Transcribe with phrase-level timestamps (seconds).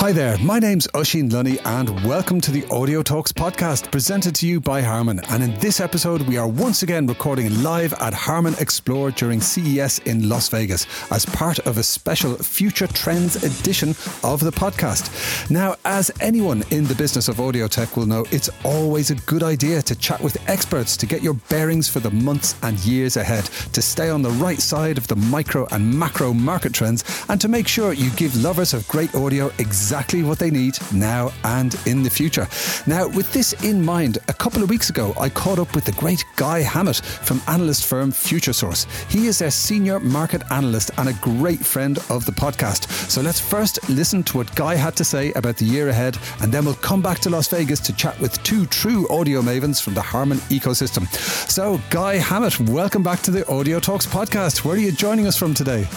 [0.00, 4.46] Hi there, my name's Oisín Lunny, and welcome to the Audio Talks podcast presented to
[4.46, 5.20] you by Harman.
[5.28, 9.98] And in this episode, we are once again recording live at Harman Explore during CES
[10.06, 13.90] in Las Vegas as part of a special Future Trends edition
[14.24, 15.50] of the podcast.
[15.50, 19.42] Now, as anyone in the business of audio tech will know, it's always a good
[19.42, 23.44] idea to chat with experts to get your bearings for the months and years ahead,
[23.74, 27.48] to stay on the right side of the micro and macro market trends, and to
[27.48, 31.74] make sure you give lovers of great audio exactly exactly what they need now and
[31.84, 32.46] in the future.
[32.86, 35.90] Now, with this in mind, a couple of weeks ago, I caught up with the
[35.90, 38.86] great Guy Hammett from analyst firm Futuresource.
[39.10, 42.88] He is a senior market analyst and a great friend of the podcast.
[43.10, 46.52] So let's first listen to what Guy had to say about the year ahead, and
[46.52, 49.94] then we'll come back to Las Vegas to chat with two true audio mavens from
[49.94, 51.08] the Harman ecosystem.
[51.50, 54.64] So, Guy Hammett, welcome back to the Audio Talks podcast.
[54.64, 55.88] Where are you joining us from today?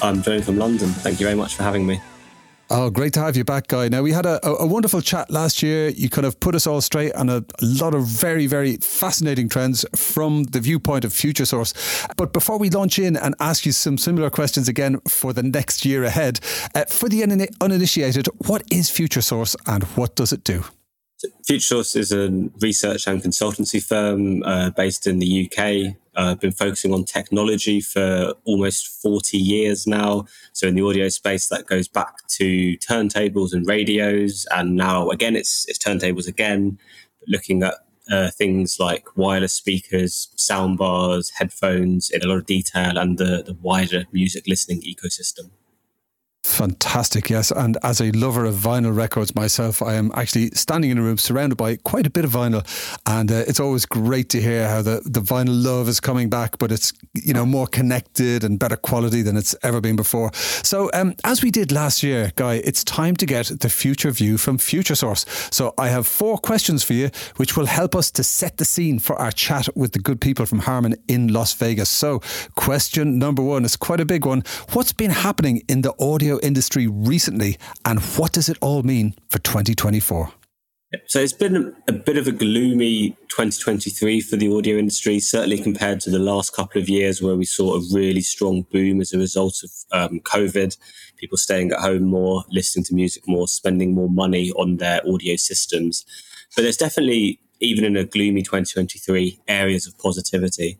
[0.00, 0.88] I'm joining from London.
[0.88, 2.00] Thank you very much for having me.
[2.68, 3.88] Oh, great to have you back, Guy.
[3.88, 5.88] Now, we had a, a wonderful chat last year.
[5.90, 9.84] You kind of put us all straight on a, lot of very, very fascinating trends
[9.94, 11.72] from the viewpoint of Futuresource.
[12.16, 15.84] But before we launch in and ask you some similar questions again for the next
[15.84, 16.40] year ahead,
[16.74, 17.22] uh, for the
[17.60, 20.64] uninitiated, what is Futuresource and what does it do?
[21.48, 25.94] Futuresource is a research and consultancy firm uh, based in the UK.
[26.16, 30.24] I've uh, been focusing on technology for almost 40 years now.
[30.54, 35.36] So in the audio space, that goes back to turntables and radios, and now again,
[35.36, 36.78] it's it's turntables again,
[37.28, 37.74] looking at
[38.10, 43.56] uh, things like wireless speakers, soundbars, headphones in a lot of detail, and the the
[43.60, 45.50] wider music listening ecosystem.
[46.56, 47.50] Fantastic, yes.
[47.50, 51.18] And as a lover of vinyl records myself, I am actually standing in a room
[51.18, 52.64] surrounded by quite a bit of vinyl,
[53.04, 56.56] and uh, it's always great to hear how the, the vinyl love is coming back,
[56.56, 60.32] but it's you know more connected and better quality than it's ever been before.
[60.32, 64.38] So, um, as we did last year, Guy, it's time to get the future view
[64.38, 65.52] from Futuresource.
[65.52, 68.98] So, I have four questions for you, which will help us to set the scene
[68.98, 71.90] for our chat with the good people from Harman in Las Vegas.
[71.90, 72.22] So,
[72.54, 74.42] question number one is quite a big one.
[74.72, 79.38] What's been happening in the audio industry recently, and what does it all mean for
[79.38, 80.32] 2024?
[81.06, 86.00] So it's been a bit of a gloomy 2023 for the audio industry, certainly compared
[86.02, 89.18] to the last couple of years where we saw a really strong boom as a
[89.18, 90.76] result of um, COVID,
[91.16, 95.36] people staying at home more, listening to music more, spending more money on their audio
[95.36, 96.04] systems.
[96.54, 100.78] But there's definitely, even in a gloomy 2023, areas of positivity.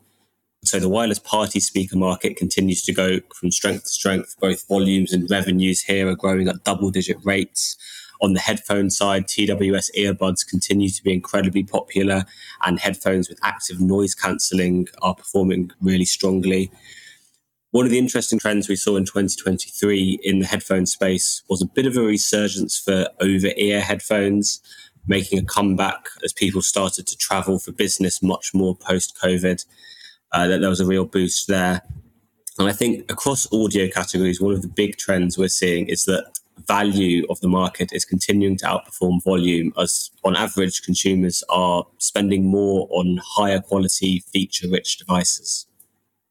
[0.67, 4.35] So the wireless party speaker market continues to go from strength to strength.
[4.41, 7.77] Both volumes and revenues here are growing at double digit rates.
[8.21, 12.25] On the headphone side, TWS earbuds continue to be incredibly popular,
[12.65, 16.73] and headphones with active noise cancelling are performing really strongly.
[17.71, 21.67] One of the interesting trends we saw in 2023 in the headphone space was a
[21.67, 24.61] bit of a resurgence for over ear headphones,
[25.07, 29.65] making a comeback as people started to travel for business much more post COVID
[30.33, 31.83] uh, that there was a real boost there.
[32.59, 36.39] And I think across audio categories, one of the big trends we're seeing is that
[36.67, 42.47] value of the market is continuing to outperform volume as on average consumers are spending
[42.47, 45.67] more on higher quality feature rich devices.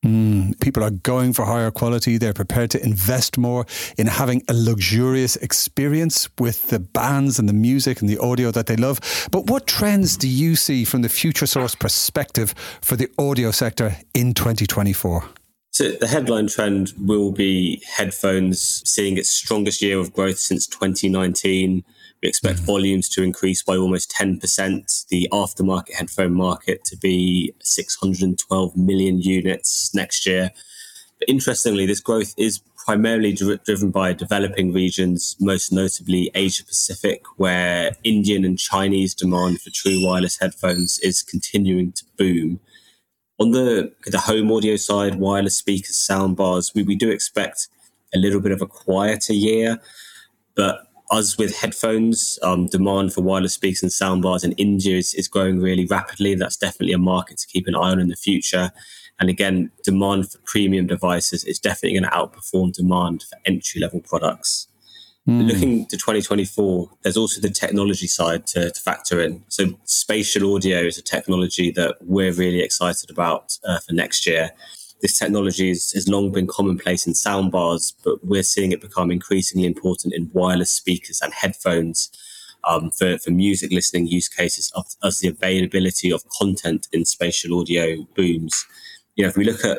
[0.05, 2.19] Mm, people are going for higher quality.
[2.19, 3.65] They're prepared to invest more
[3.97, 8.67] in having a luxurious experience with the bands and the music and the audio that
[8.67, 8.99] they love.
[9.31, 14.35] But what trends do you see from the Futuresource perspective for the audio sector in
[14.35, 15.23] 2024?
[15.71, 21.83] So the headline trend will be headphones seeing its strongest year of growth since 2019
[22.25, 22.65] we expect mm.
[22.65, 29.93] volumes to increase by almost 10%, the aftermarket headphone market to be 612 million units
[29.93, 30.49] next year.
[31.19, 37.21] But interestingly, this growth is primarily dri- driven by developing regions, most notably Asia Pacific,
[37.37, 42.59] where Indian and Chinese demand for true wireless headphones is continuing to boom.
[43.39, 47.67] On the, the home audio side, wireless speakers, soundbars, we, we do expect
[48.15, 49.79] a little bit of a quieter year,
[50.55, 55.27] but us with headphones, um, demand for wireless speakers and soundbars in India is, is
[55.27, 56.35] growing really rapidly.
[56.35, 58.71] That's definitely a market to keep an eye on in the future.
[59.19, 64.01] And again, demand for premium devices is definitely going to outperform demand for entry level
[64.01, 64.67] products.
[65.27, 65.47] Mm.
[65.47, 69.43] Looking to 2024, there's also the technology side to, to, factor in.
[69.47, 74.51] So, spatial audio is a technology that we're really excited about uh, for next year
[75.05, 80.15] this technology has long been commonplace in soundbars, but we're seeing it become increasingly important
[80.15, 82.09] in wireless speakers and headphones
[82.67, 87.59] um, for, for music listening use cases of, as the availability of content in spatial
[87.59, 88.65] audio booms.
[89.13, 89.77] You know, if we look at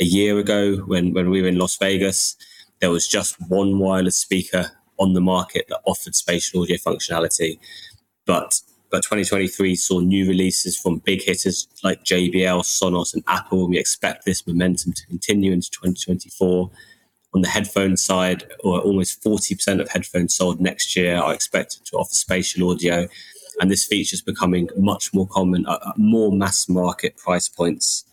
[0.00, 2.34] a year ago when, when we were in Las Vegas,
[2.80, 7.60] there was just one wireless speaker on the market that offered spatial audio functionality.
[8.26, 8.60] But
[8.94, 13.62] but 2023 saw new releases from big hitters like JBL, Sonos, and Apple.
[13.62, 16.70] And we expect this momentum to continue into 2024.
[17.34, 21.96] On the headphone side, or almost 40% of headphones sold next year are expected to
[21.96, 23.08] offer spatial audio.
[23.58, 28.04] And this feature is becoming much more common at more mass market price points.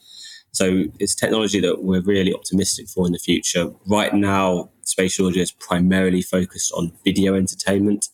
[0.52, 3.72] So it's technology that we're really optimistic for in the future.
[3.86, 8.10] Right now, spatial audio is primarily focused on video entertainment,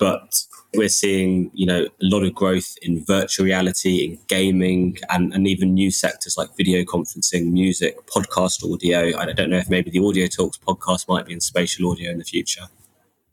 [0.00, 0.44] but
[0.74, 5.46] we're seeing, you know, a lot of growth in virtual reality, in gaming, and, and
[5.46, 9.16] even new sectors like video conferencing, music, podcast audio.
[9.18, 12.18] I don't know if maybe the Audio Talks podcast might be in spatial audio in
[12.18, 12.64] the future.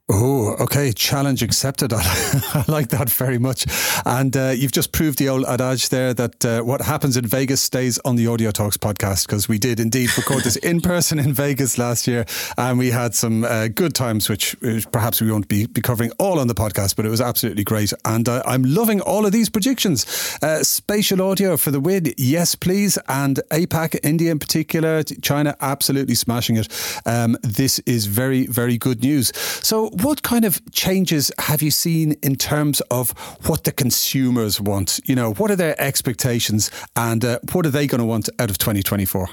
[0.10, 0.94] Oh, okay.
[0.94, 1.92] Challenge accepted.
[1.94, 3.66] I like that very much.
[4.06, 7.62] And uh, you've just proved the old adage there that uh, what happens in Vegas
[7.62, 11.34] stays on the Audio Talks podcast because we did indeed record this in person in
[11.34, 12.26] Vegas last year
[12.58, 16.12] and we had some uh, good times, which, which, perhaps we won't be, be covering
[16.20, 17.92] all on the podcast, but it was absolutely great.
[18.06, 20.06] And uh, I'm loving all of these predictions.
[20.42, 22.98] Uh, spatial audio for the win, yes, please.
[23.10, 27.02] And APAC, India in particular, China absolutely smashing it.
[27.06, 29.34] Um, this is very, very good news.
[29.36, 33.12] So, what kind of changes have you seen in terms of
[33.48, 35.00] what the consumers want?
[35.06, 38.50] You know, what are their expectations and uh, what are they going to want out
[38.50, 39.30] of 2024?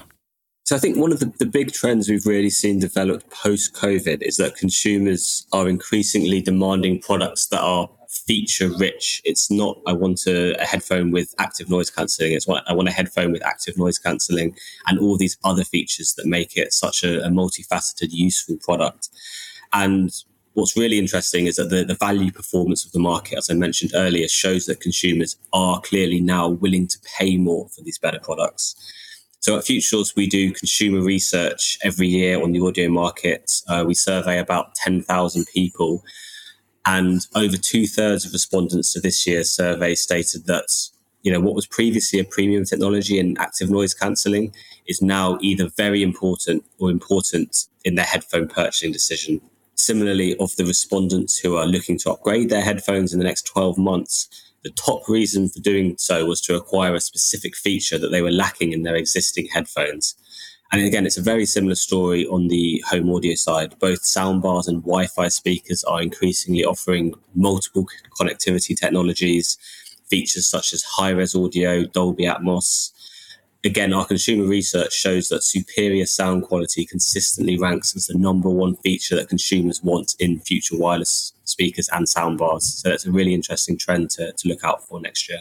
[0.63, 4.23] So I think one of the, the big trends we've really seen develop post COVID
[4.23, 9.21] is that consumers are increasingly demanding products that are feature rich.
[9.25, 12.31] It's not I want a, a, headphone with active noise cancelling.
[12.31, 14.55] It's what I want a headphone with active noise cancelling
[14.87, 19.09] and all these other features that make it such a, a multifaceted, useful product.
[19.73, 20.11] And
[20.55, 23.91] what's really interesting is that the, the value performance of the market, as I mentioned
[23.93, 28.75] earlier, shows that consumers are clearly now willing to pay more for these better products.
[29.41, 33.61] So at Futuresource, we do consumer research every year on the audio market.
[33.67, 36.03] Uh, we survey about 10,000 people.
[36.85, 40.67] And over two thirds of respondents to this year's survey stated that,
[41.21, 44.53] you know, what was previously a premium technology in active noise cancelling
[44.87, 49.41] is now either very important or important in their headphone purchasing decision.
[49.75, 53.77] Similarly, of the respondents who are looking to upgrade their headphones in the next 12
[53.77, 54.27] months,
[54.63, 58.31] the top reason for doing so was to acquire a specific feature that they were
[58.31, 60.15] lacking in their existing headphones.
[60.71, 63.77] And again, it's a very similar story on the home audio side.
[63.79, 67.85] Both soundbars and Wi Fi speakers are increasingly offering multiple
[68.19, 69.57] connectivity technologies,
[70.07, 72.91] features such as high res audio, Dolby Atmos,
[73.65, 78.75] again, our consumer research shows that superior sound quality consistently ranks as the number one
[78.77, 82.61] feature that consumers want in future wireless speakers and soundbars.
[82.61, 85.39] So it's a really interesting trend to, to look out for next year.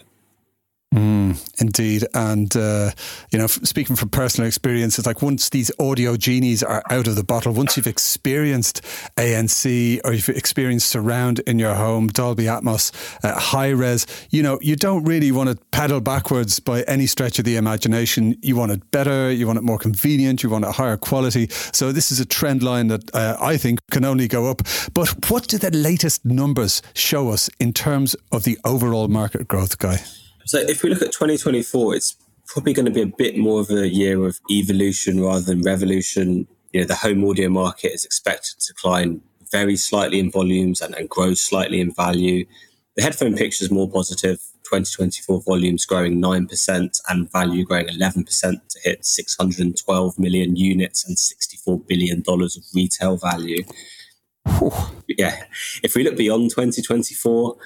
[1.59, 2.05] Indeed.
[2.15, 2.91] And, uh,
[3.31, 7.17] you know, speaking from personal experience, it's like once these audio genies are out of
[7.17, 8.83] the bottle, once you've experienced
[9.17, 12.93] ANC or you've experienced surround in your home, Dolby Atmos,
[13.25, 17.39] uh, high res, you know, you don't really want to pedal backwards by any stretch
[17.39, 18.37] of the imagination.
[18.43, 21.49] You want it better, you want it more convenient, you want a higher quality.
[21.73, 24.63] So this is a trend line that uh, I think can only go up.
[24.93, 29.79] But what do the latest numbers show us in terms of the overall market growth,
[29.79, 30.05] Guy?
[30.47, 33.71] So if we look at 2024, it's probably going to be a bit more of
[33.71, 36.47] a year of evolution rather than revolution.
[36.73, 40.95] You know, the home audio market is expected to decline very slightly in volumes and,
[40.95, 42.45] and grow slightly in value.
[42.97, 44.39] The headphone picture is more positive.
[44.65, 51.87] 2024 volumes growing 9% and value growing 11% to hit 612 million units and $64
[51.87, 53.63] billion of retail value.
[54.59, 54.73] Whew.
[55.07, 55.45] Yeah.
[55.83, 57.57] If we look beyond 2024,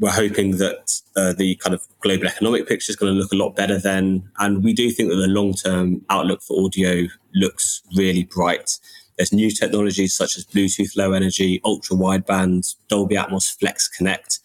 [0.00, 3.36] we're hoping that uh, the kind of global economic picture is going to look a
[3.36, 4.28] lot better then.
[4.38, 8.78] And we do think that the long term outlook for audio looks really bright.
[9.18, 14.38] There's new technologies such as Bluetooth Low Energy, ultra wideband, Dolby Atmos Flex Connect,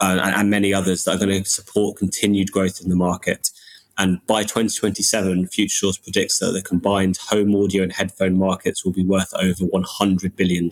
[0.00, 3.50] uh, and, and many others that are going to support continued growth in the market.
[3.98, 9.04] And by 2027, Futuresource predicts that the combined home audio and headphone markets will be
[9.04, 10.70] worth over $100 billion.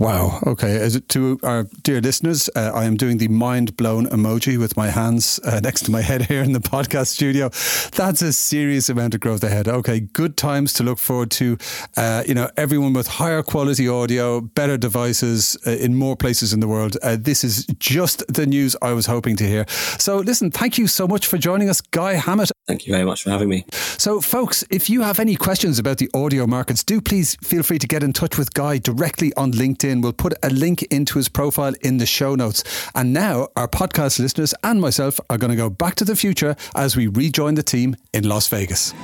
[0.00, 0.40] Wow.
[0.46, 0.76] Okay.
[0.76, 4.88] As to our dear listeners, uh, I am doing the mind blown emoji with my
[4.88, 7.50] hands uh, next to my head here in the podcast studio.
[7.94, 9.68] That's a serious amount of growth ahead.
[9.68, 10.00] Okay.
[10.00, 11.58] Good times to look forward to.
[11.98, 16.60] Uh, you know, everyone with higher quality audio, better devices uh, in more places in
[16.60, 16.96] the world.
[17.02, 19.66] Uh, this is just the news I was hoping to hear.
[19.98, 22.50] So, listen, thank you so much for joining us, Guy Hammett.
[22.70, 23.64] Thank you very much for having me.
[23.72, 27.80] So, folks, if you have any questions about the audio markets, do please feel free
[27.80, 30.02] to get in touch with Guy directly on LinkedIn.
[30.02, 32.62] We'll put a link into his profile in the show notes.
[32.94, 36.54] And now our podcast listeners and myself are going to go back to the future
[36.76, 38.94] as we rejoin the team in Las Vegas.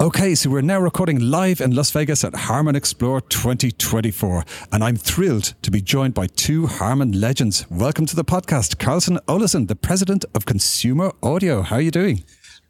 [0.00, 4.94] Okay, so we're now recording live in Las Vegas at Harman Explore 2024, and I'm
[4.94, 7.66] thrilled to be joined by two Harman legends.
[7.68, 11.62] Welcome to the podcast, Carsten Olesen, the president of Consumer Audio.
[11.62, 12.22] How are you doing?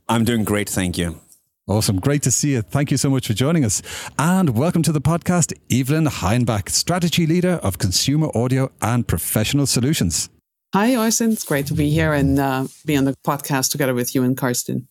[0.08, 1.20] I'm doing great, thank you.
[1.66, 2.00] Awesome.
[2.00, 2.62] Great to see you.
[2.62, 3.82] Thank you so much for joining us.
[4.18, 10.30] And welcome to the podcast, Evelyn Heinbach, strategy leader of Consumer Audio and Professional Solutions.
[10.73, 11.32] Hi, Oisín.
[11.32, 14.35] It's great to be here and uh, be on the podcast together with you and
[14.35, 14.88] Carsten.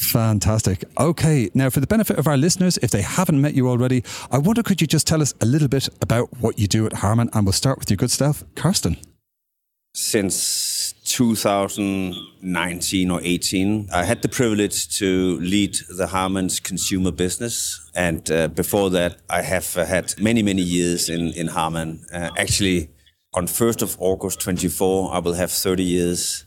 [0.00, 0.84] Fantastic.
[0.98, 4.38] Okay, now for the benefit of our listeners, if they haven't met you already, I
[4.38, 7.28] wonder could you just tell us a little bit about what you do at Harman?
[7.34, 8.96] And we'll start with your good stuff, Carsten.
[9.92, 17.90] Since 2019 or 18, I had the privilege to lead the Harman's consumer business.
[17.94, 22.06] And uh, before that, I have uh, had many, many years in, in Harman.
[22.10, 22.88] Uh, actually,
[23.34, 26.46] on 1st of August 24, I will have 30 years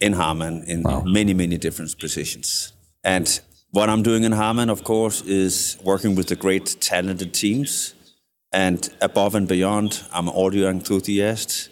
[0.00, 1.02] in Harman in wow.
[1.04, 2.72] many, many different positions.
[3.04, 3.40] And
[3.70, 7.94] what I'm doing in Harman, of course, is working with the great talented teams.
[8.52, 11.68] And above and beyond, I'm an audio enthusiast.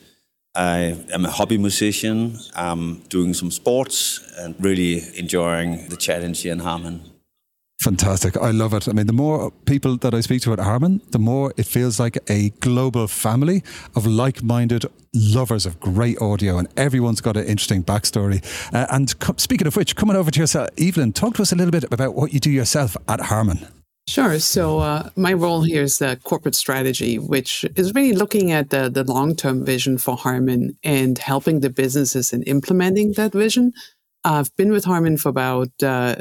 [0.55, 2.39] I am a hobby musician.
[2.55, 7.16] I'm doing some sports and really enjoying the challenge here in Harman.
[7.81, 8.37] Fantastic.
[8.39, 8.89] I love it.
[8.89, 12.01] I mean, the more people that I speak to at Harman, the more it feels
[12.01, 13.63] like a global family
[13.95, 18.43] of like minded lovers of great audio, and everyone's got an interesting backstory.
[18.75, 21.57] Uh, and co- speaking of which, coming over to yourself, Evelyn, talk to us a
[21.57, 23.67] little bit about what you do yourself at Harman.
[24.09, 24.39] Sure.
[24.39, 28.89] So uh, my role here is the corporate strategy, which is really looking at the,
[28.89, 33.73] the long term vision for Harman and helping the businesses in implementing that vision.
[34.27, 36.17] I've been with Harman for about uh,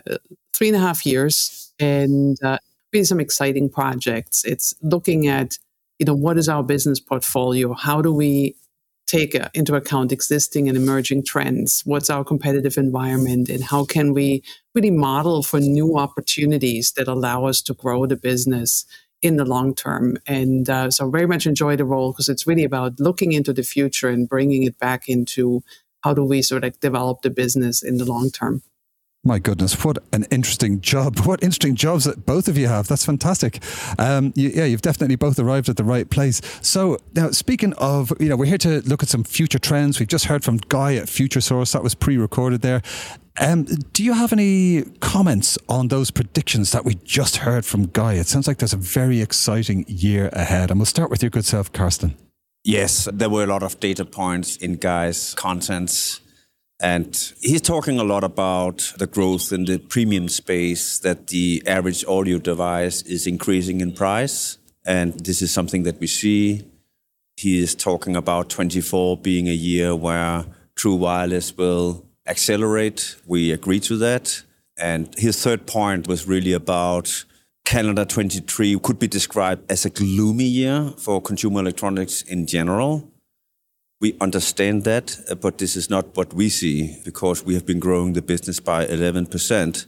[0.54, 2.60] three and a half years and uh,
[2.92, 4.46] been some exciting projects.
[4.46, 5.58] It's looking at,
[5.98, 7.74] you know, what is our business portfolio?
[7.74, 8.56] How do we
[9.08, 11.82] take uh, into account existing and emerging trends?
[11.84, 13.50] What's our competitive environment?
[13.50, 14.44] And how can we
[14.76, 18.86] really model for new opportunities that allow us to grow the business
[19.24, 20.18] in the long term?
[20.28, 23.64] And uh, so, very much enjoy the role because it's really about looking into the
[23.64, 25.64] future and bringing it back into
[26.06, 28.62] how do we sort of develop the business in the long term.
[29.24, 31.18] My goodness, what an interesting job.
[31.26, 32.88] What interesting jobs that both of you have.
[32.88, 33.60] That's fantastic.
[33.98, 36.42] Um, you, yeah, you've definitely both arrived at the right place.
[36.62, 40.00] So, now speaking of, you know, we're here to look at some future trends.
[40.00, 41.74] We've just heard from Guy at Futuresource.
[41.74, 42.84] That was pre recorded there.
[43.40, 48.14] Um, do you have any comments on those predictions that we just heard from Guy?
[48.14, 50.70] It sounds like there's a very exciting year ahead.
[50.70, 52.16] And we'll start with your good self, Carsten.
[52.68, 56.20] Yes, there were a lot of data points in Guy's contents.
[56.82, 62.04] And he's talking a lot about the growth in the premium space, that the average
[62.06, 64.58] audio device is increasing in price.
[64.84, 66.66] And this is something that we see.
[67.38, 73.16] He is talking about 24 being a year where true wireless will accelerate.
[73.28, 74.42] We agree to that.
[74.76, 77.26] And his third point was really about
[77.66, 83.12] calendar 23 could be described as a gloomy year for consumer electronics in general.
[84.00, 87.80] We understand that, uh, but this is not what we see because we have been
[87.80, 89.86] growing the business by 11%.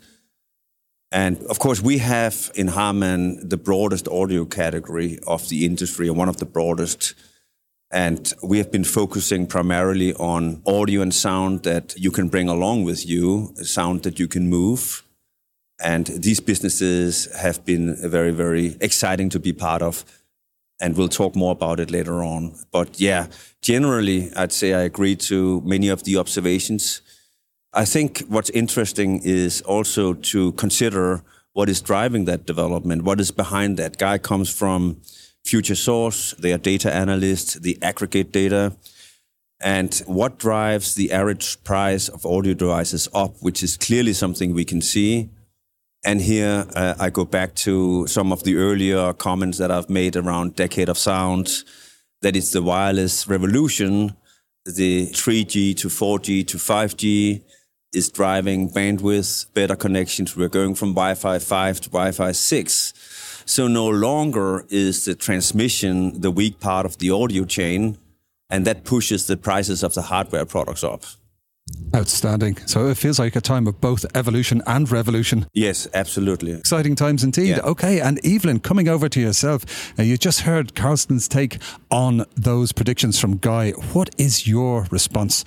[1.12, 6.18] And of course, we have in Harman the broadest audio category of the industry, and
[6.18, 7.14] one of the broadest.
[7.92, 12.84] And we have been focusing primarily on audio and sound that you can bring along
[12.84, 15.04] with you, sound that you can move,
[15.80, 20.04] and these businesses have been very, very exciting to be part of.
[20.80, 22.56] And we'll talk more about it later on.
[22.72, 23.28] But yeah,
[23.62, 27.02] generally, I'd say I agree to many of the observations.
[27.74, 33.32] I think what's interesting is also to consider what is driving that development, what is
[33.32, 33.98] behind that.
[33.98, 34.98] Guy comes from
[35.46, 38.76] Futuresource, they are data analysts, they aggregate data.
[39.60, 44.66] And what drives the average price of audio devices up, which is clearly something we
[44.66, 45.30] can see,
[46.04, 50.16] and here uh, I go back to some of the earlier comments that I've made
[50.16, 51.64] around decade of sound,
[52.22, 54.16] that it's the wireless revolution,
[54.66, 57.42] the 3G to 4G to 5G
[57.94, 60.36] is driving bandwidth, better connections.
[60.36, 62.94] We're going from Wi-Fi 5 to Wi-Fi 6.
[63.46, 67.98] So no longer is the transmission the weak part of the audio chain,
[68.50, 71.04] and that pushes the prices of the hardware products up.
[71.96, 72.58] Outstanding.
[72.66, 75.48] So it feels like a time of both evolution and revolution.
[75.54, 76.52] Yes, absolutely.
[76.52, 77.58] Exciting times indeed.
[77.58, 77.62] Yeah.
[77.62, 81.60] Okay, and Evelyn, coming over to yourself, uh, you just heard Carsten's take
[81.90, 83.72] on those predictions from Guy.
[83.94, 85.46] What is your response?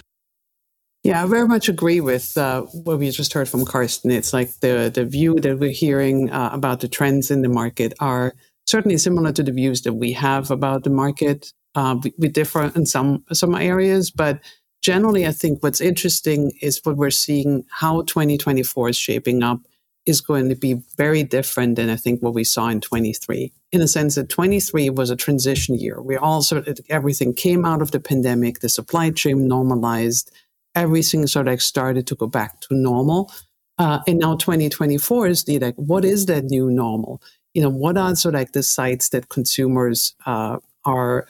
[1.02, 4.10] Yeah, I very much agree with uh, what we just heard from Carsten.
[4.10, 7.94] It's like the the view that we're hearing uh, about the trends in the market
[8.00, 8.34] are
[8.66, 11.52] certainly similar to the views that we have about the market.
[11.74, 14.40] Uh, we, we differ in some some areas, but
[14.82, 19.60] generally, I think what's interesting is what we're seeing how 2024 is shaping up
[20.06, 23.52] is going to be very different than I think what we saw in 23.
[23.72, 26.00] In the sense that 23 was a transition year.
[26.00, 30.32] We all sort of everything came out of the pandemic, the supply chain normalized,
[30.74, 33.30] everything sort of started to go back to normal.
[33.78, 37.22] Uh, and now 2024 is the like, what is that new normal?
[37.54, 41.26] You know, what are sort of like the sites that consumers uh, are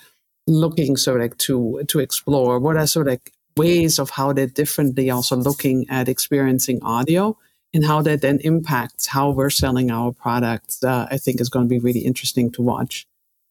[0.46, 2.58] looking sort of like to to explore?
[2.58, 7.36] What are sort of like ways of how they're differently also looking at experiencing audio?
[7.72, 11.66] and how that then impacts how we're selling our products, uh, I think is going
[11.66, 13.06] to be really interesting to watch.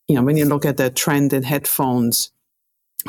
[0.08, 2.32] You know, when you look at the trend in headphones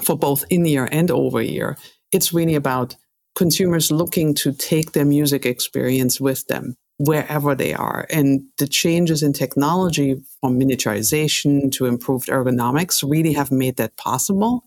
[0.03, 1.77] for both in ear and over ear,
[2.13, 2.97] it's really about
[3.35, 8.07] consumers looking to take their music experience with them wherever they are.
[8.11, 14.65] And the changes in technology from miniaturization to improved ergonomics really have made that possible.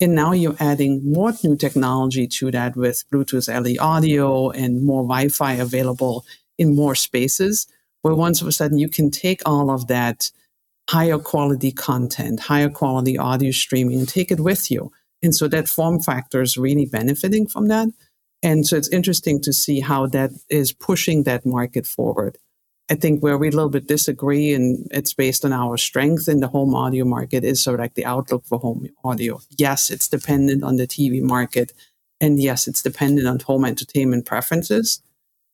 [0.00, 5.02] And now you're adding more new technology to that with Bluetooth LE audio and more
[5.02, 6.24] Wi Fi available
[6.56, 7.66] in more spaces,
[8.02, 10.30] where once of a sudden you can take all of that
[10.88, 14.90] higher quality content, higher quality audio streaming, and take it with you.
[15.22, 17.88] And so that form factor is really benefiting from that.
[18.42, 22.38] And so it's interesting to see how that is pushing that market forward.
[22.90, 26.40] I think where we a little bit disagree, and it's based on our strength in
[26.40, 29.40] the home audio market, is sort of like the outlook for home audio.
[29.56, 31.72] Yes, it's dependent on the TV market,
[32.20, 35.00] and yes, it's dependent on home entertainment preferences.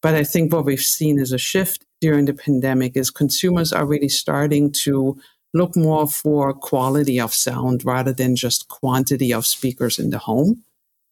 [0.00, 3.84] But I think what we've seen is a shift during the pandemic is consumers are
[3.84, 5.20] really starting to
[5.52, 10.62] look more for quality of sound rather than just quantity of speakers in the home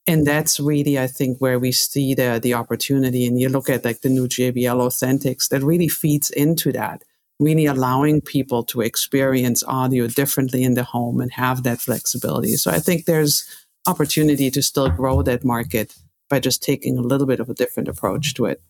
[0.07, 3.85] and that's really i think where we see the the opportunity and you look at
[3.85, 7.03] like the new JBL Authentics that really feeds into that
[7.41, 12.57] really allowing people to experience audio differently in the home and have that flexibility.
[12.57, 13.49] So i think there's
[13.87, 15.95] opportunity to still grow that market
[16.31, 18.63] by just taking a little bit of a different approach to it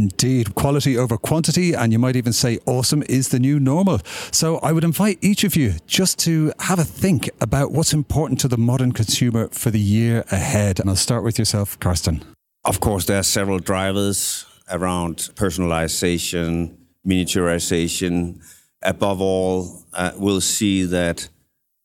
[0.00, 4.00] Indeed, quality over quantity, and you might even say awesome is the new normal.
[4.32, 8.40] So I would invite each of you just to have a think about what's important
[8.40, 10.80] to the modern consumer for the year ahead.
[10.80, 12.24] And I'll start with yourself, Carsten.
[12.64, 18.42] Of course, there are several drivers around personalization, miniaturization.
[18.80, 21.28] Above all, uh, we'll see that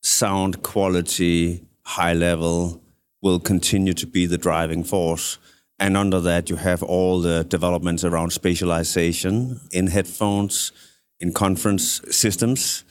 [0.01, 2.81] sound quality, high level,
[3.21, 5.37] will continue to be the driving force.
[5.79, 10.71] And under that, you have all the developments around spatialization in headphones,
[11.19, 12.83] in conference systems,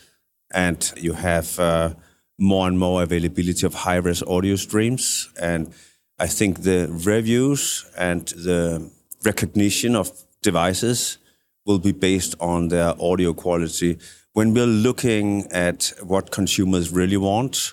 [0.53, 1.95] and you have uh,
[2.39, 5.31] more and more availability of high res audio streams.
[5.41, 5.73] And
[6.19, 8.91] I think the reviews and the
[9.25, 10.11] recognition of
[10.43, 11.19] devices
[11.67, 13.99] will be based on their audio quality.
[14.35, 17.73] When we're looking at what consumers really want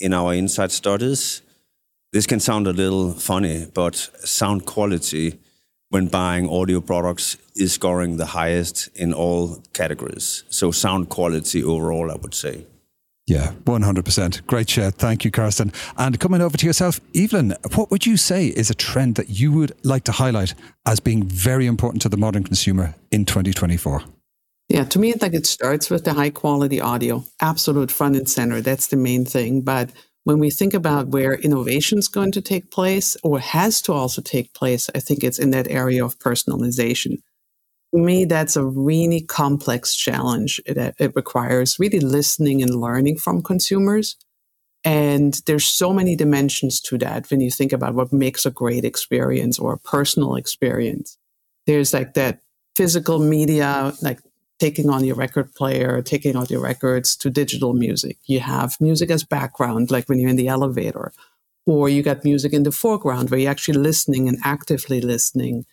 [0.00, 1.42] in our insight studies,
[2.16, 5.38] this can sound a little funny, but sound quality
[5.90, 10.42] when buying audio products is scoring the highest in all categories.
[10.48, 12.64] So sound quality overall, I would say.
[13.26, 14.46] Yeah, 100%.
[14.46, 14.90] Great share.
[14.90, 15.74] Thank you, Carsten.
[15.98, 19.52] And coming over to yourself, Evelyn, what would you say is a trend that you
[19.52, 20.54] would like to highlight
[20.86, 24.04] as being very important to the modern consumer in 2024?
[24.70, 28.26] Yeah, to me, I think it starts with the high quality audio, absolute front and
[28.26, 28.62] center.
[28.62, 29.60] That's the main thing.
[29.60, 29.90] But
[30.26, 34.20] when we think about where innovation is going to take place or has to also
[34.20, 37.18] take place, I think it's in that area of personalization.
[37.94, 40.60] To me, that's a really complex challenge.
[40.66, 44.16] It, it requires really listening and learning from consumers.
[44.82, 48.84] And there's so many dimensions to that when you think about what makes a great
[48.84, 51.18] experience or a personal experience.
[51.68, 52.40] There's like that
[52.74, 54.18] physical media, like
[54.58, 58.16] taking on your record player, taking out your records to digital music.
[58.26, 61.12] You have music as background, like when you're in the elevator,
[61.66, 65.66] or you got music in the foreground where you're actually listening and actively listening.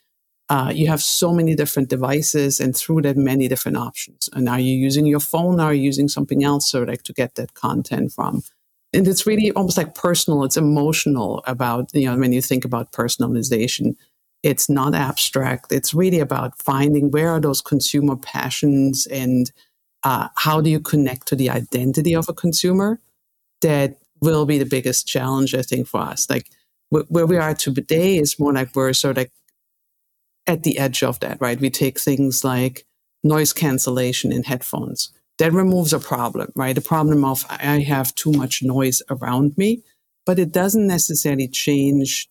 [0.49, 4.29] Uh, you have so many different devices and through that many different options.
[4.33, 5.59] And are you using your phone?
[5.59, 8.43] Are you using something else so like to get that content from?
[8.91, 10.43] And it's really almost like personal.
[10.43, 13.95] It's emotional about, you know, when you think about personalization
[14.43, 15.71] it's not abstract.
[15.71, 19.51] It's really about finding where are those consumer passions and
[20.03, 22.99] uh, how do you connect to the identity of a consumer
[23.61, 26.29] that will be the biggest challenge, I think, for us.
[26.29, 26.49] Like
[26.89, 29.31] wh- where we are today is more like we're sort of like
[30.45, 31.59] at the edge of that, right?
[31.59, 32.85] We take things like
[33.23, 35.11] noise cancellation in headphones.
[35.39, 36.75] That removes a problem, right?
[36.75, 39.83] The problem of I have too much noise around me,
[40.25, 42.29] but it doesn't necessarily change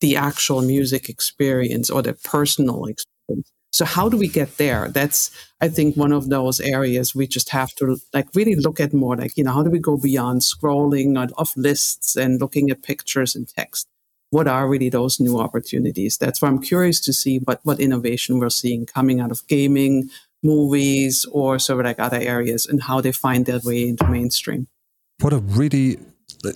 [0.00, 3.50] the actual music experience or the personal experience.
[3.72, 4.88] So how do we get there?
[4.88, 5.30] That's,
[5.60, 9.16] I think, one of those areas we just have to like really look at more
[9.16, 13.34] like, you know, how do we go beyond scrolling of lists and looking at pictures
[13.34, 13.86] and text?
[14.30, 16.18] what are really those new opportunities?
[16.18, 20.10] That's why I'm curious to see what, what innovation we're seeing coming out of gaming,
[20.42, 24.66] movies, or sort of like other areas and how they find their way into mainstream.
[25.20, 25.98] What a really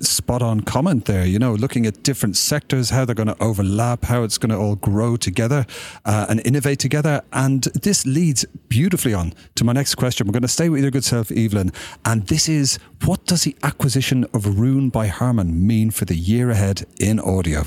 [0.01, 1.25] spot on comment there.
[1.25, 4.57] You know, looking at different sectors, how they're going to overlap, how it's going to
[4.57, 5.67] all grow together
[6.05, 7.23] uh, and innovate together.
[7.33, 10.27] And this leads beautifully on to my next question.
[10.27, 11.73] We're going to stay with your good self, Evelyn.
[12.05, 16.51] And this is what does the acquisition of Roon by Harman mean for the year
[16.51, 17.65] ahead in audio?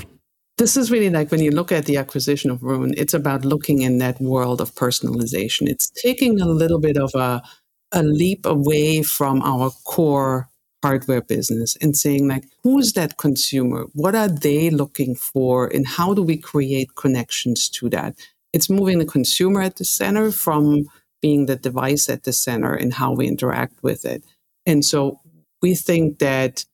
[0.56, 3.82] This is really like when you look at the acquisition of Roon, it's about looking
[3.82, 5.68] in that world of personalization.
[5.68, 7.42] It's taking a little bit of a,
[7.90, 10.48] a leap away from our core
[10.84, 13.86] hardware business and saying like who's that consumer?
[13.94, 15.66] What are they looking for?
[15.74, 18.12] And how do we create connections to that?
[18.52, 20.84] It's moving the consumer at the center from
[21.22, 24.22] being the device at the center and how we interact with it.
[24.66, 25.20] And so
[25.62, 26.66] we think that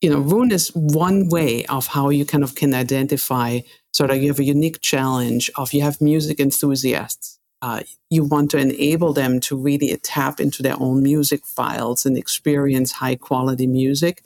[0.00, 3.60] you know Roon is one way of how you kind of can identify
[3.92, 8.50] sort of you have a unique challenge of you have music enthusiasts uh, you want
[8.50, 13.66] to enable them to really tap into their own music files and experience high quality
[13.66, 14.22] music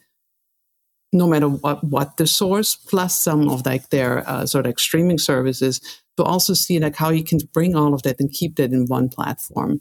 [1.14, 5.16] no matter what, what the source plus some of like their uh, sort of streaming
[5.16, 5.80] services
[6.16, 8.86] to also see like how you can bring all of that and keep that in
[8.86, 9.80] one platform.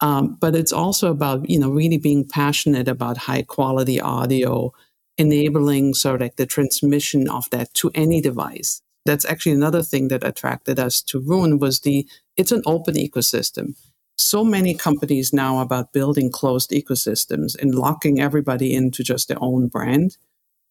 [0.00, 4.72] Um, but it's also about you know really being passionate about high quality audio
[5.18, 10.08] enabling sort of like the transmission of that to any device that's actually another thing
[10.08, 13.74] that attracted us to Roon was the it's an open ecosystem.
[14.16, 19.68] So many companies now about building closed ecosystems and locking everybody into just their own
[19.68, 20.16] brand.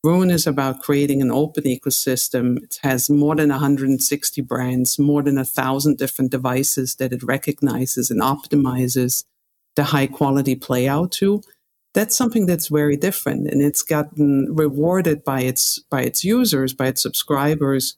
[0.04, 2.64] Roon is about creating an open ecosystem.
[2.64, 8.10] It has more than 160 brands, more than a thousand different devices that it recognizes
[8.10, 9.26] and optimizes
[9.76, 11.42] the high quality play out to.
[11.94, 16.88] That's something that's very different, and it's gotten rewarded by its by its users, by
[16.88, 17.96] its subscribers,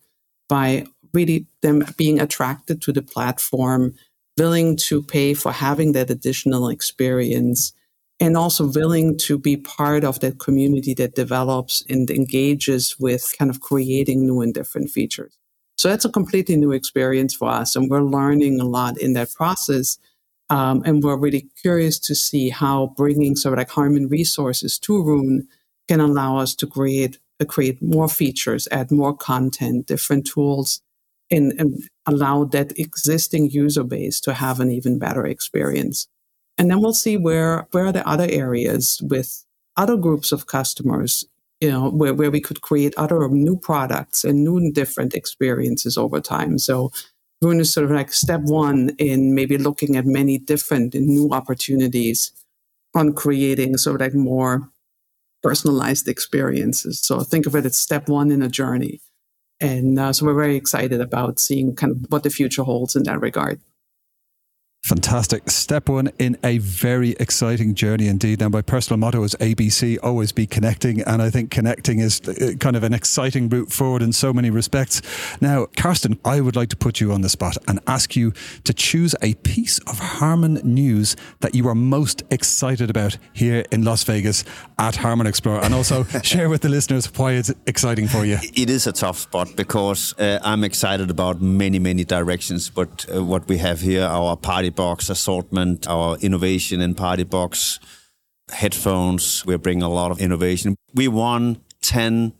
[0.50, 3.94] by really them being attracted to the platform,
[4.38, 7.74] willing to pay for having that additional experience,
[8.20, 13.52] and also willing to be part of that community that develops and engages with kind
[13.52, 15.38] of creating new and different features.
[15.78, 19.34] So that's a completely new experience for us, and we're learning a lot in that
[19.34, 19.98] process.
[20.50, 25.02] Um, and we're really curious to see how bringing sort of like Harman resources to
[25.02, 25.48] Roon
[25.88, 30.82] can allow us to create create more features, add more content, different tools
[31.32, 36.08] and, and allow that existing user base to have an even better experience.
[36.58, 39.44] And then we'll see where, where are the other areas with
[39.76, 41.26] other groups of customers,
[41.60, 45.98] you know, where, where we could create other new products and new and different experiences
[45.98, 46.60] over time.
[46.60, 46.92] So
[47.42, 51.32] Roon is sort of like step one in maybe looking at many different and new
[51.32, 52.32] opportunities
[52.96, 54.70] on creating sort of like more
[55.44, 57.00] personalized experiences.
[57.00, 59.02] So think of it as step one in a journey.
[59.60, 63.04] And uh, so we're very excited about seeing kind of what the future holds in
[63.04, 63.62] that regard.
[64.84, 65.50] Fantastic.
[65.50, 68.42] Step one in a very exciting journey indeed.
[68.42, 71.00] Now, my personal motto is ABC, always be connecting.
[71.04, 74.50] And I think connecting is uh, kind of an exciting route forward in so many
[74.50, 75.02] respects.
[75.40, 78.34] Now, Carsten, I would like to put you on the spot and ask you
[78.66, 83.86] to choose a piece of Harman news that you are most excited about here in
[83.86, 84.44] Las Vegas
[84.80, 85.64] at Harman Explore.
[85.64, 88.38] And also share with the listeners why it's exciting for you.
[88.54, 92.70] It is a tough spot because uh, I'm excited about many, many directions.
[92.70, 97.80] But uh, what we have here, our party box assortment, our innovation in PartyBox
[98.52, 99.46] headphones.
[99.46, 100.76] We're bringing a lot of innovation.
[100.94, 102.34] We won 10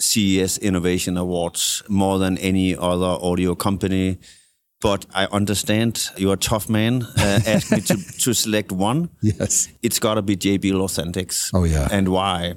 [0.00, 4.18] CES Innovation Awards, more than any other audio company.
[4.80, 7.02] But I understand you're a tough man.
[7.02, 9.10] Uh, ask me to, to select one.
[9.20, 9.68] Yes.
[9.82, 11.50] It's got to be JBL Authentics.
[11.52, 11.88] Oh, yeah.
[11.90, 12.54] And why?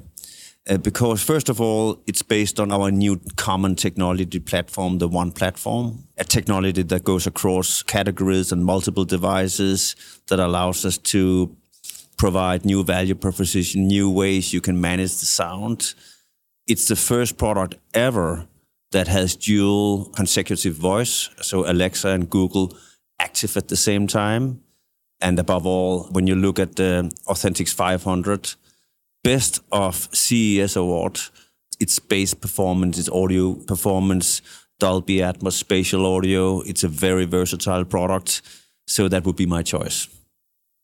[0.68, 5.32] Uh, because first of all, it's based on our new common technology platform, the One
[5.32, 9.96] Platform, a technology that goes across categories and multiple devices
[10.28, 11.56] that allows us to
[12.16, 15.94] provide new value proposition, new ways you can manage the sound.
[16.68, 18.46] It's the first product ever
[18.92, 22.76] that has dual consecutive voice, so Alexa and Google
[23.18, 24.62] active at the same time.
[25.20, 28.54] And above all, when you look at the Authentics 500,
[29.22, 31.20] best of CES award.
[31.80, 34.42] It's bass performance, it's audio performance,
[34.78, 36.60] Dolby Atmos spatial audio.
[36.62, 38.42] It's a very versatile product.
[38.86, 40.08] So that would be my choice.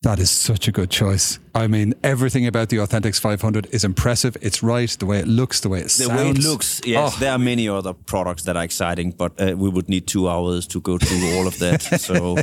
[0.01, 1.39] That is such a good choice.
[1.53, 4.37] I mean, everything about the Authentics 500 is impressive.
[4.41, 6.09] It's right, the way it looks, the way it the sounds.
[6.09, 7.13] The way it looks, yes.
[7.13, 7.19] Oh.
[7.19, 10.65] There are many other products that are exciting, but uh, we would need two hours
[10.67, 11.83] to go through all of that.
[11.99, 12.37] So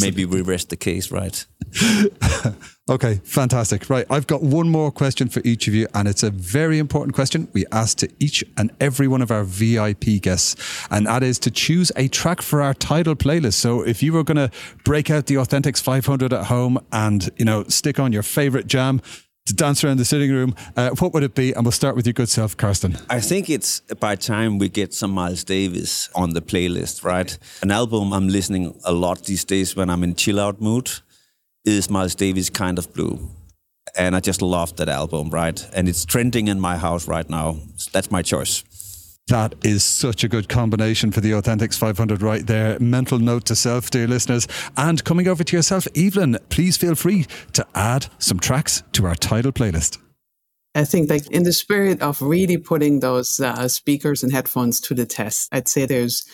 [0.00, 1.46] maybe we rest the case, right?
[2.90, 3.90] Okay, fantastic.
[3.90, 7.14] Right, I've got one more question for each of you, and it's a very important
[7.14, 10.56] question we ask to each and every one of our VIP guests,
[10.90, 13.54] and that is to choose a track for our title playlist.
[13.54, 14.50] So, if you were going to
[14.84, 19.02] break out the Authentics 500 at home and you know stick on your favorite jam
[19.44, 21.52] to dance around the sitting room, uh, what would it be?
[21.52, 22.96] And we'll start with your good self, Carsten.
[23.10, 27.36] I think it's by time we get some Miles Davis on the playlist, right?
[27.60, 30.90] An album I'm listening a lot these days when I'm in chill out mood
[31.68, 33.30] is Miles Davis Kind of Blue.
[33.96, 35.68] And I just love that album, right?
[35.74, 37.58] And it's trending in my house right now.
[37.92, 38.64] That's my choice.
[39.28, 42.78] That is such a good combination for the Authentics 500 right there.
[42.78, 44.48] Mental note to self, dear listeners.
[44.76, 49.14] And coming over to yourself, Evelyn, please feel free to add some tracks to our
[49.14, 49.98] title playlist.
[50.74, 54.94] I think, like in the spirit of really putting those uh, speakers and headphones to
[54.94, 56.24] the test, I'd say there's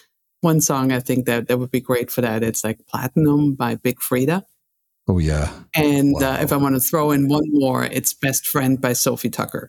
[0.43, 2.45] one song I think that that would be great for that.
[2.45, 4.45] It's like Platinum by Big Freedia.
[5.07, 5.53] Oh, yeah.
[5.75, 6.35] And wow.
[6.35, 9.69] uh, if I want to throw in one more, it's Best Friend by Sofi Tukker.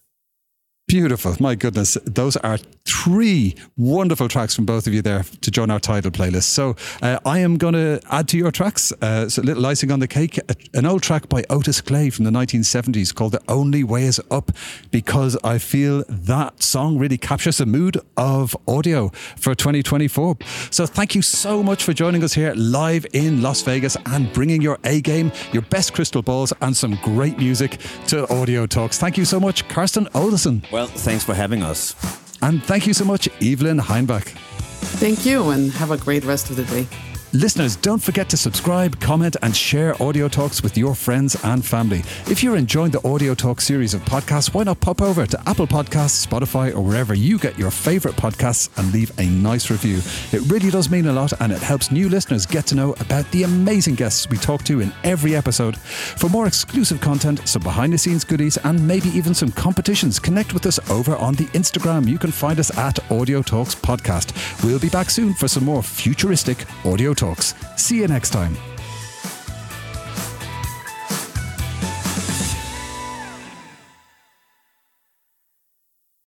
[0.87, 1.35] Beautiful.
[1.39, 1.97] My goodness.
[2.05, 6.43] Those are three wonderful tracks from both of you there to join our title playlist.
[6.43, 9.91] So uh, I am going to add to your tracks uh, so a little icing
[9.91, 10.39] on the cake,
[10.75, 14.51] an old track by Otis Clay from the 1970s called The Only Way Is Up,
[14.91, 20.37] because I feel that song really captures the mood of audio for 2024.
[20.69, 24.61] So thank you so much for joining us here live in Las Vegas and bringing
[24.61, 28.99] your A game, your best crystal balls, and some great music to Audio Talks.
[28.99, 30.63] Thank you so much, Carsten Olesen.
[30.75, 31.95] Well, thanks for having us.
[32.41, 34.25] And thank you so much, Evelyn Heinbach.
[34.99, 36.85] Thank you, and have a great rest of the day.
[37.35, 41.99] Listeners, don't forget to subscribe, comment, and share Audio Talks with your friends and family.
[42.31, 45.67] If you're enjoying the Audio Talk series of podcasts, why not pop over to Apple
[45.67, 49.97] Podcasts, Spotify, or wherever you get your favorite podcasts and leave a nice review?
[50.31, 53.29] It really does mean a lot and it helps new listeners get to know about
[53.31, 55.75] the amazing guests we talk to in every episode.
[55.75, 60.53] For more exclusive content, some behind the scenes goodies, and maybe even some competitions, connect
[60.53, 62.07] with us over on the Instagram.
[62.07, 64.31] You can find us at Audio Talks Podcast.
[64.63, 67.55] We'll be back soon for some more futuristic audio talks talks.
[67.75, 68.74] See you next time.